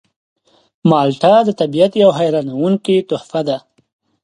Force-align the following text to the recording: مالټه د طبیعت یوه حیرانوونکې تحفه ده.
مالټه 0.89 1.33
د 1.47 1.49
طبیعت 1.59 1.91
یوه 2.01 2.13
حیرانوونکې 2.19 2.97
تحفه 3.09 3.41
ده. 3.47 3.57